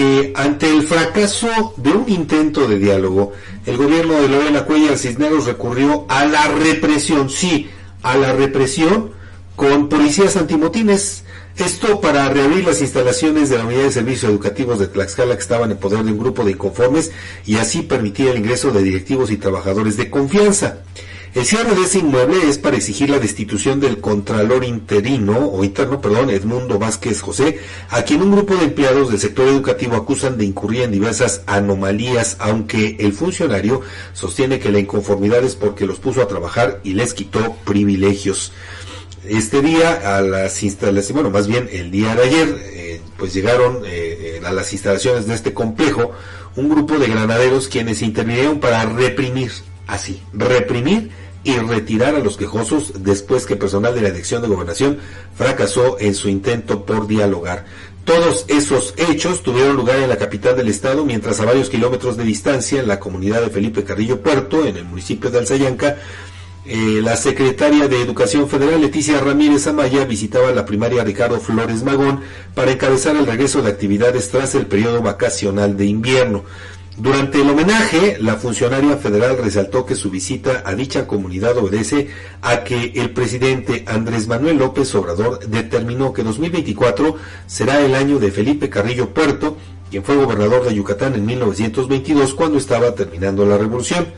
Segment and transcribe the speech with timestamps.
[0.00, 3.32] que ante el fracaso de un intento de diálogo,
[3.66, 7.68] el gobierno de Lorena Cuellar Cisneros recurrió a la represión, sí,
[8.00, 9.10] a la represión
[9.56, 11.24] con policías antimotines.
[11.54, 15.70] Esto para reabrir las instalaciones de la Unidad de Servicios Educativos de Tlaxcala que estaban
[15.70, 17.12] en poder de un grupo de inconformes
[17.44, 20.78] y así permitir el ingreso de directivos y trabajadores de confianza.
[21.32, 26.00] El cierre de ese inmueble es para exigir la destitución del contralor interino o interno,
[26.00, 30.44] perdón, Edmundo Vázquez José, a quien un grupo de empleados del sector educativo acusan de
[30.44, 33.80] incurrir en diversas anomalías, aunque el funcionario
[34.12, 38.52] sostiene que la inconformidad es porque los puso a trabajar y les quitó privilegios.
[39.24, 43.82] Este día a las instalaciones, bueno, más bien el día de ayer, eh, pues llegaron
[43.86, 46.10] eh, a las instalaciones de este complejo
[46.56, 49.52] un grupo de granaderos quienes intervinieron para reprimir,
[49.86, 51.10] así, reprimir
[51.42, 54.98] y retirar a los quejosos después que personal de la Dirección de Gobernación
[55.34, 57.64] fracasó en su intento por dialogar.
[58.04, 62.24] Todos esos hechos tuvieron lugar en la capital del estado, mientras a varios kilómetros de
[62.24, 65.96] distancia, en la comunidad de Felipe Carrillo Puerto, en el municipio de Alzayanca,
[66.66, 72.20] eh, la secretaria de Educación Federal, Leticia Ramírez Amaya, visitaba la primaria Ricardo Flores Magón
[72.54, 76.44] para encabezar el regreso de actividades tras el periodo vacacional de invierno.
[77.00, 82.08] Durante el homenaje, la funcionaria federal resaltó que su visita a dicha comunidad obedece
[82.42, 88.30] a que el presidente Andrés Manuel López Obrador determinó que 2024 será el año de
[88.30, 89.56] Felipe Carrillo Puerto,
[89.90, 94.08] quien fue gobernador de Yucatán en 1922 cuando estaba terminando la revolución.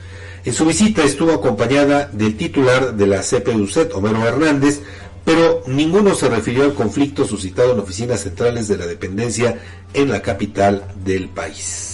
[0.44, 4.80] En su visita estuvo acompañada del titular de la CPUCET, Homero Hernández,
[5.24, 9.61] pero ninguno se refirió al conflicto suscitado en oficinas centrales de la dependencia
[9.94, 11.91] en la capital del país.